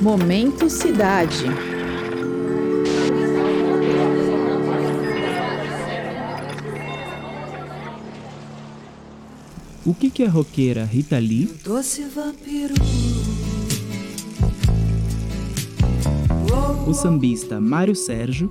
[0.00, 1.44] Momento Cidade.
[9.84, 12.74] O que, que a roqueira Rita Lee, Doce vampiro.
[16.86, 18.50] o sambista Mário Sérgio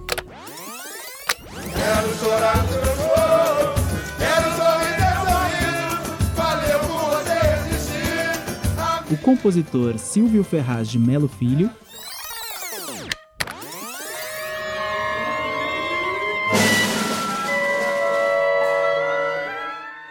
[9.30, 11.70] compositor Silvio Ferraz de Melo Filho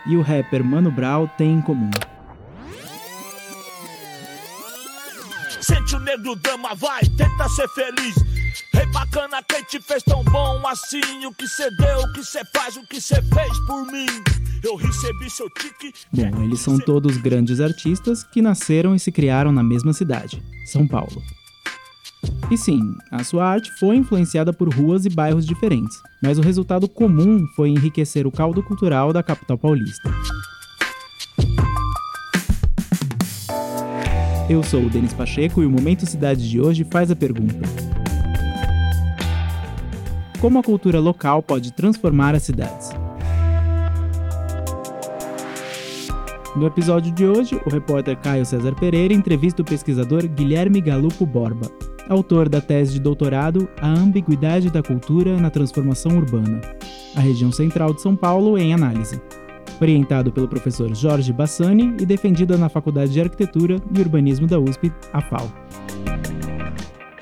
[0.06, 1.90] e o rapper Mano Brown têm em comum.
[5.60, 8.14] Sente o negro dama, vai, tenta ser feliz.
[8.72, 11.26] Rei bacana, quem te fez tão bom assim?
[11.26, 14.06] O que cê deu, o que cê faz, o que cê fez por mim?
[14.62, 15.92] Eu recebi seu tique.
[16.12, 20.86] Bom, eles são todos grandes artistas que nasceram e se criaram na mesma cidade, São
[20.86, 21.22] Paulo.
[22.50, 22.80] E sim,
[23.12, 27.68] a sua arte foi influenciada por ruas e bairros diferentes, mas o resultado comum foi
[27.68, 30.12] enriquecer o caldo cultural da capital paulista.
[34.50, 37.60] Eu sou o Denis Pacheco e o Momento Cidade de hoje faz a pergunta:
[40.40, 42.97] Como a cultura local pode transformar as cidades?
[46.58, 51.70] No episódio de hoje, o repórter Caio César Pereira entrevista o pesquisador Guilherme Galupo Borba,
[52.08, 56.60] autor da tese de doutorado A Ambiguidade da Cultura na Transformação Urbana,
[57.14, 59.22] a região central de São Paulo em análise.
[59.80, 64.92] Orientado pelo professor Jorge Bassani e defendida na Faculdade de Arquitetura e Urbanismo da USP,
[65.12, 65.48] a FAO.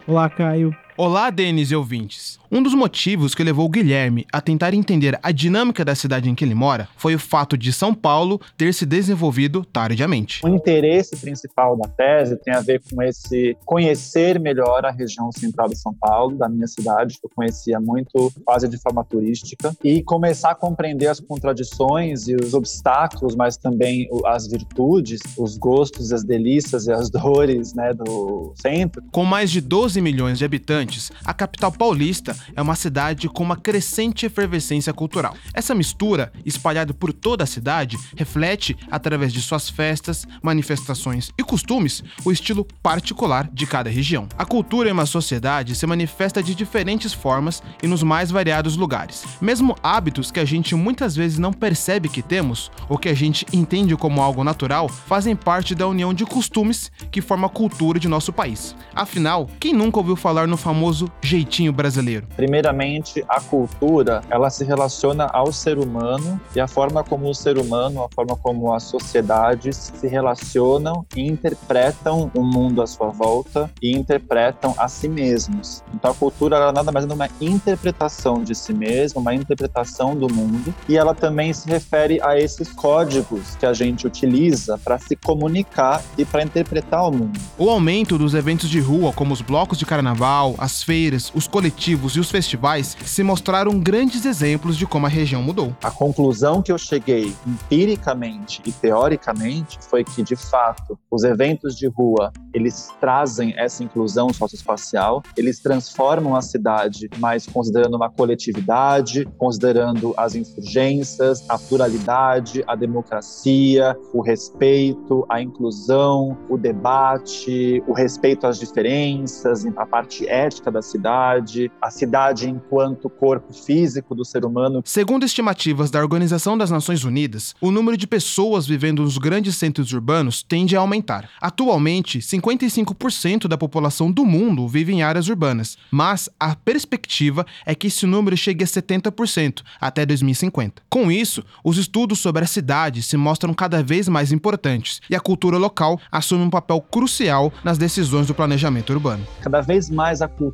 [0.07, 0.75] Olá, Caio.
[0.99, 2.39] Olá, Denis e ouvintes.
[2.51, 6.35] Um dos motivos que levou o Guilherme a tentar entender a dinâmica da cidade em
[6.35, 10.41] que ele mora foi o fato de São Paulo ter se desenvolvido tardiamente.
[10.43, 15.69] O interesse principal da tese tem a ver com esse conhecer melhor a região central
[15.69, 20.03] de São Paulo, da minha cidade, que eu conhecia muito quase de forma turística, e
[20.03, 26.25] começar a compreender as contradições e os obstáculos, mas também as virtudes, os gostos, as
[26.25, 29.03] delícias e as dores né, do centro.
[29.11, 30.86] Com mais de 12 milhões de habitantes,
[31.25, 35.37] a capital paulista é uma cidade com uma crescente efervescência cultural.
[35.53, 42.03] Essa mistura, espalhada por toda a cidade, reflete, através de suas festas, manifestações e costumes,
[42.25, 44.29] o estilo particular de cada região.
[44.39, 49.25] A cultura em uma sociedade se manifesta de diferentes formas e nos mais variados lugares.
[49.41, 53.47] Mesmo hábitos que a gente muitas vezes não percebe que temos, ou que a gente
[53.53, 58.09] entende como algo natural, fazem parte da união de costumes que forma a cultura de
[58.09, 58.75] nosso país.
[58.95, 60.76] Afinal, quem nunca ouviu falar no famoso
[61.23, 62.27] jeitinho brasileiro?
[62.37, 67.59] Primeiramente, a cultura, ela se relaciona ao ser humano e a forma como o ser
[67.59, 73.71] humano, a forma como as sociedades se relacionam e interpretam o mundo à sua volta
[73.83, 75.83] e interpretam a si mesmos.
[75.95, 80.33] Então, a cultura ela nada mais é uma interpretação de si mesmo, uma interpretação do
[80.33, 85.17] mundo, e ela também se refere a esses códigos que a gente utiliza para se
[85.17, 87.39] comunicar e para interpretar o mundo.
[87.59, 92.17] O aumento dos eventos de rua, como os blocos de carnaval, as feiras, os coletivos
[92.17, 95.75] e os festivais, se mostraram grandes exemplos de como a região mudou.
[95.83, 101.87] A conclusão que eu cheguei empiricamente e teoricamente foi que, de fato, os eventos de
[101.87, 110.15] rua, eles trazem essa inclusão socioespacial, eles transformam a cidade, mas considerando uma coletividade, considerando
[110.17, 118.59] as insurgências, a pluralidade, a democracia, o respeito, a inclusão, o debate, o respeito às
[118.59, 125.25] diferenças, a parte ética da cidade, a cidade enquanto corpo físico do ser humano, Segundo
[125.25, 130.43] estimativas da Organização das Nações Unidas, o número de pessoas vivendo nos grandes centros urbanos
[130.43, 131.29] tende a aumentar.
[131.41, 137.89] Atualmente, 55% da população do mundo vive em áreas urbanas, mas a perspectiva é que
[137.89, 140.83] esse número chegue a 70% até 2050.
[140.89, 145.21] Com isso, os estudos sobre a cidade se mostram cada vez mais importantes e a
[145.21, 149.27] cultura local assume um papel crucial nas decisões do planejamento urbano.
[149.41, 150.46] cada vez mais a cultura,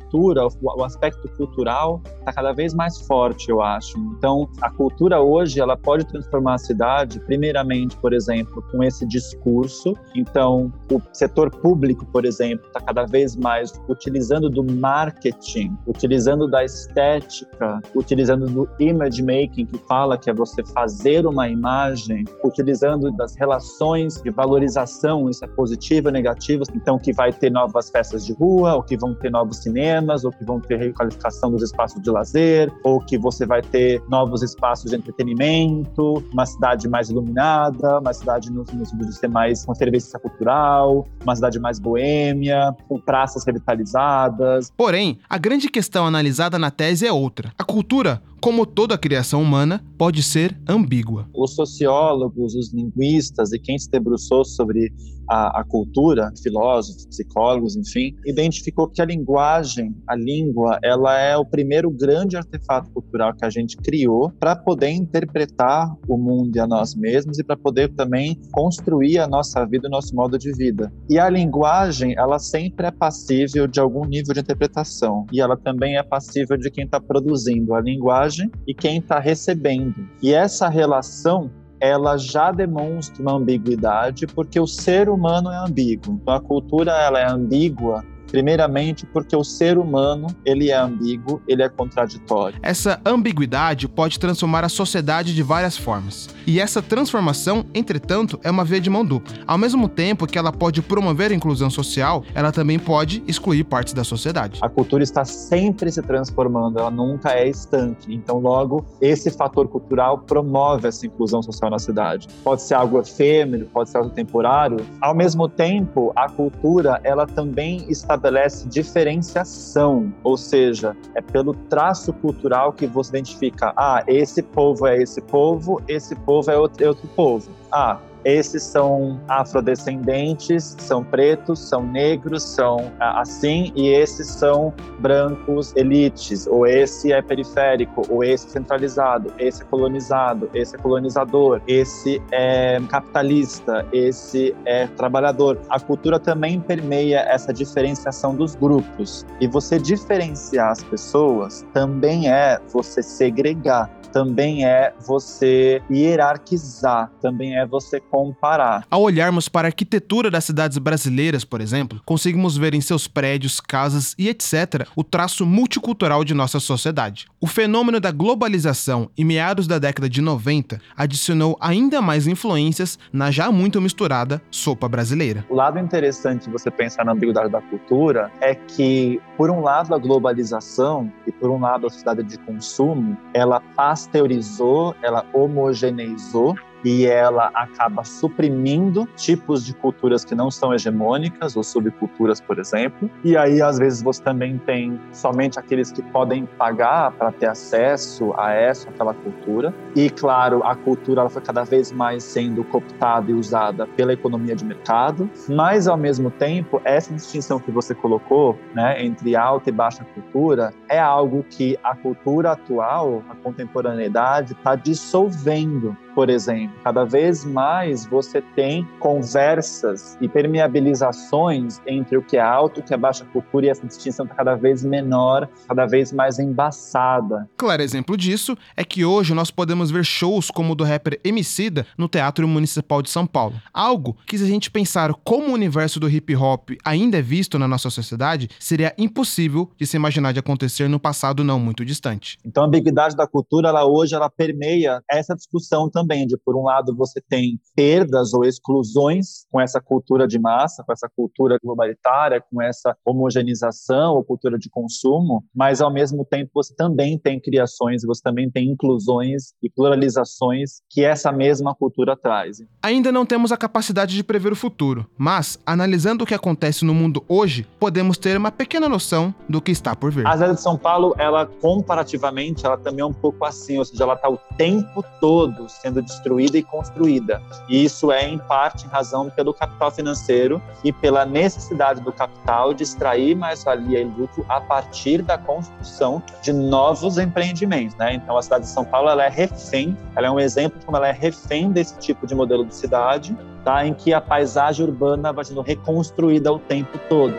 [0.45, 3.97] o, o aspecto cultural está cada vez mais forte, eu acho.
[4.17, 9.93] Então, a cultura hoje, ela pode transformar a cidade, primeiramente, por exemplo, com esse discurso.
[10.15, 16.63] Então, o setor público, por exemplo, está cada vez mais utilizando do marketing, utilizando da
[16.63, 23.35] estética, utilizando do image making, que fala que é você fazer uma imagem, utilizando das
[23.35, 28.75] relações de valorização, isso é positivo negativo, então que vai ter novas festas de rua,
[28.75, 32.09] ou que vão ter novos cinemas, cinemas, ou que vão ter requalificação dos espaços de
[32.09, 38.13] lazer, ou que você vai ter novos espaços de entretenimento, uma cidade mais iluminada, uma
[38.13, 43.45] cidade no, sentido de ser mais com efervescência cultural, uma cidade mais boêmia, com praças
[43.45, 44.71] revitalizadas.
[44.75, 47.51] Porém, a grande questão analisada na tese é outra.
[47.57, 51.29] A cultura como toda criação humana, pode ser ambígua.
[51.33, 54.91] Os sociólogos, os linguistas e quem se debruçou sobre
[55.29, 61.45] a, a, cultura, filósofos, psicólogos, enfim, identificou que a linguagem, a língua, ela é o
[61.45, 66.67] primeiro grande artefato cultural que a gente criou para poder interpretar o mundo e a
[66.67, 70.91] nós mesmos e para poder também construir a nossa vida, o nosso modo de vida.
[71.09, 75.95] E a linguagem, ela sempre é passível de algum nível de interpretação e ela também
[75.95, 78.32] é passível de quem está produzindo a linguagem
[78.67, 80.07] e quem está recebendo.
[80.21, 86.17] E essa relação ela já demonstra uma ambiguidade porque o ser humano é ambíguo.
[86.21, 91.61] Então a cultura ela é ambígua Primeiramente, porque o ser humano, ele é ambíguo, ele
[91.61, 92.57] é contraditório.
[92.63, 96.27] Essa ambiguidade pode transformar a sociedade de várias formas.
[96.47, 99.35] E essa transformação, entretanto, é uma via de mão dupla.
[99.45, 103.93] Ao mesmo tempo que ela pode promover a inclusão social, ela também pode excluir partes
[103.93, 104.59] da sociedade.
[104.63, 108.15] A cultura está sempre se transformando, ela nunca é estanque.
[108.15, 112.27] Então, logo, esse fator cultural promove essa inclusão social na cidade.
[112.43, 114.77] Pode ser algo efêmero, pode ser algo temporário.
[114.99, 122.13] Ao mesmo tempo, a cultura, ela também está estabelece diferenciação, ou seja, é pelo traço
[122.13, 126.87] cultural que você identifica, ah, esse povo é esse povo, esse povo é outro, é
[126.87, 127.51] outro povo.
[127.69, 136.47] Ah, esses são afrodescendentes, são pretos, são negros, são assim, e esses são brancos elites,
[136.47, 142.21] ou esse é periférico, ou esse é centralizado, esse é colonizado, esse é colonizador, esse
[142.31, 145.59] é capitalista, esse é trabalhador.
[145.69, 149.25] A cultura também permeia essa diferenciação dos grupos.
[149.39, 157.65] E você diferenciar as pessoas também é você segregar também é você hierarquizar, também é
[157.65, 158.85] você comparar.
[158.89, 163.59] Ao olharmos para a arquitetura das cidades brasileiras, por exemplo, conseguimos ver em seus prédios,
[163.59, 164.87] casas e etc.
[164.95, 167.25] o traço multicultural de nossa sociedade.
[167.41, 173.31] O fenômeno da globalização em meados da década de 90 adicionou ainda mais influências na
[173.31, 175.43] já muito misturada sopa brasileira.
[175.49, 179.95] O lado interessante de você pensar na ambiguidade da cultura é que, por um lado,
[179.95, 181.11] a globalização
[181.43, 189.07] por um lado a sociedade de consumo, ela pasteurizou, ela homogeneizou e ela acaba suprimindo
[189.15, 193.09] tipos de culturas que não são hegemônicas ou subculturas, por exemplo.
[193.23, 198.33] E aí, às vezes, você também tem somente aqueles que podem pagar para ter acesso
[198.37, 199.73] a essa, aquela cultura.
[199.95, 204.55] E, claro, a cultura ela foi cada vez mais sendo cooptada e usada pela economia
[204.55, 205.29] de mercado.
[205.47, 210.73] Mas, ao mesmo tempo, essa distinção que você colocou, né, entre alta e baixa cultura,
[210.89, 216.75] é algo que a cultura atual, a contemporaneidade, está dissolvendo por exemplo.
[216.83, 222.83] Cada vez mais você tem conversas e permeabilizações entre o que é alto e o
[222.85, 227.49] que é baixa cultura, e essa distinção está cada vez menor, cada vez mais embaçada.
[227.57, 231.85] Claro exemplo disso é que hoje nós podemos ver shows como o do rapper Emicida
[231.97, 233.55] no Teatro Municipal de São Paulo.
[233.73, 237.57] Algo que, se a gente pensar como o universo do hip hop ainda é visto
[237.57, 242.37] na nossa sociedade, seria impossível de se imaginar de acontecer no passado não muito distante.
[242.45, 246.55] Então a ambiguidade da cultura, ela hoje, ela permeia essa discussão também também de, por
[246.55, 251.57] um lado, você tem perdas ou exclusões com essa cultura de massa, com essa cultura
[251.63, 257.39] globalitária, com essa homogeneização ou cultura de consumo, mas ao mesmo tempo você também tem
[257.39, 262.57] criações, você também tem inclusões e pluralizações que essa mesma cultura traz.
[262.81, 266.93] Ainda não temos a capacidade de prever o futuro, mas analisando o que acontece no
[266.93, 270.27] mundo hoje, podemos ter uma pequena noção do que está por vir.
[270.27, 274.03] A cidade de São Paulo, ela comparativamente, ela também é um pouco assim, ou seja,
[274.03, 277.41] ela está o tempo todo sendo sendo destruída e construída.
[277.69, 282.73] E isso é, em parte, em razão pelo capital financeiro e pela necessidade do capital
[282.73, 287.95] de extrair mais valia e lucro a partir da construção de novos empreendimentos.
[287.95, 288.15] Né?
[288.15, 290.97] Então, a cidade de São Paulo ela é refém, ela é um exemplo de como
[290.97, 293.85] ela é refém desse tipo de modelo de cidade, tá?
[293.85, 297.33] em que a paisagem urbana vai sendo reconstruída o tempo todo.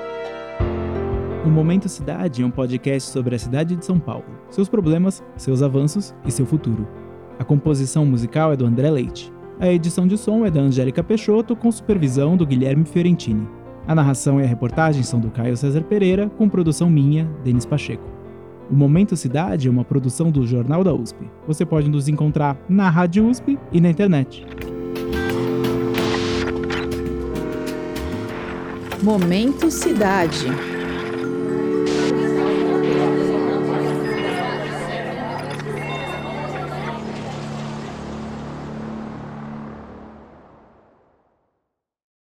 [1.44, 5.62] O Momento Cidade é um podcast sobre a cidade de São Paulo, seus problemas, seus
[5.62, 7.03] avanços e seu futuro.
[7.38, 9.32] A composição musical é do André Leite.
[9.58, 13.48] A edição de som é da Angélica Peixoto, com supervisão do Guilherme Fiorentini.
[13.86, 18.08] A narração e a reportagem são do Caio César Pereira, com produção minha, Denis Pacheco.
[18.70, 21.28] O Momento Cidade é uma produção do Jornal da USP.
[21.46, 24.46] Você pode nos encontrar na Rádio USP e na internet.
[29.02, 30.73] Momento Cidade.